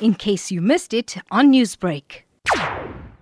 [0.00, 2.22] in case you missed it on Newsbreak.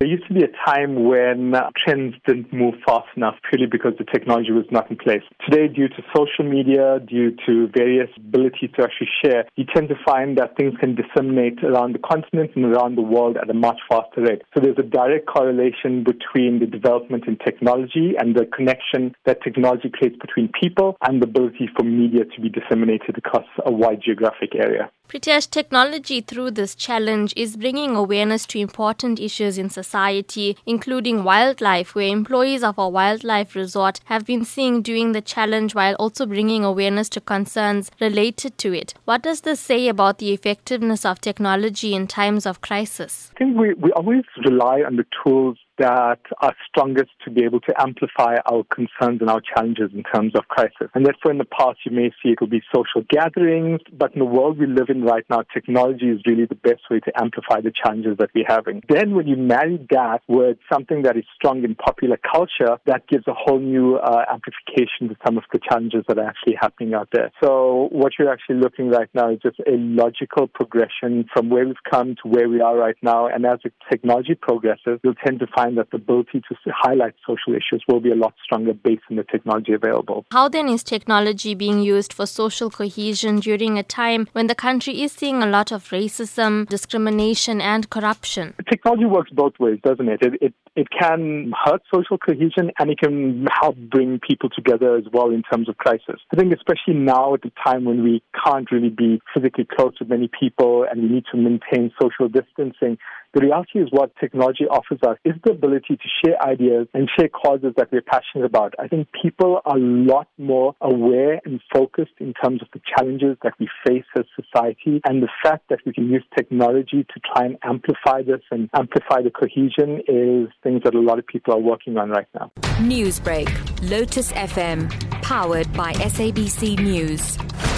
[0.00, 4.04] There used to be a time when trends didn't move fast enough purely because the
[4.04, 5.22] technology was not in place.
[5.48, 9.94] Today, due to social media, due to various abilities to actually share, you tend to
[10.04, 13.78] find that things can disseminate around the continent and around the world at a much
[13.88, 14.42] faster rate.
[14.52, 19.90] So there's a direct correlation between the development in technology and the connection that technology
[19.90, 24.54] creates between people and the ability for media to be disseminated across a wide geographic
[24.54, 24.90] area.
[25.08, 31.94] Pretesh, technology through this challenge is bringing awareness to important issues in society, including wildlife,
[31.94, 36.64] where employees of a wildlife resort have been seen doing the challenge while also bringing
[36.64, 38.94] awareness to concerns related to it.
[39.04, 43.30] What does this say about the effectiveness of technology in times of crisis?
[43.36, 47.60] I think we, we always rely on the tools that are strongest to be able
[47.60, 50.88] to amplify our concerns and our challenges in terms of crisis.
[50.94, 54.20] And therefore, in the past, you may see it will be social gatherings, but in
[54.20, 57.60] the world we live in right now, technology is really the best way to amplify
[57.60, 58.82] the challenges that we're having.
[58.88, 63.26] Then, when you marry that with something that is strong in popular culture, that gives
[63.26, 67.08] a whole new uh, amplification to some of the challenges that are actually happening out
[67.12, 67.30] there.
[67.42, 71.76] So, what you're actually looking right now is just a logical progression from where we've
[71.90, 73.26] come to where we are right now.
[73.26, 77.14] And as the technology progresses, you'll tend to find find that the ability to highlight
[77.26, 80.24] social issues will be a lot stronger based on the technology available.
[80.30, 85.02] How then is technology being used for social cohesion during a time when the country
[85.02, 88.54] is seeing a lot of racism, discrimination, and corruption?
[88.68, 90.22] Technology works both ways, doesn't it?
[90.22, 95.04] It, it it can hurt social cohesion and it can help bring people together as
[95.12, 96.18] well in terms of crisis.
[96.32, 100.04] I think especially now at the time when we can't really be physically close to
[100.04, 102.98] many people and we need to maintain social distancing,
[103.34, 107.28] the reality is what technology offers us is the ability to share ideas and share
[107.28, 108.74] causes that we're passionate about.
[108.78, 113.36] I think people are a lot more aware and focused in terms of the challenges
[113.42, 117.46] that we face as society and the fact that we can use technology to try
[117.46, 121.60] and amplify this and amplify the cohesion is things that a lot of people are
[121.60, 122.50] working on right now.
[122.78, 123.48] Newsbreak,
[123.90, 124.90] Lotus FM,
[125.22, 127.73] powered by SABC News.